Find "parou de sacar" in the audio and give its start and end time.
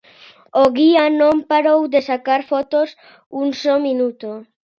1.51-2.41